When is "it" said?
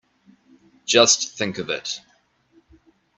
1.69-2.01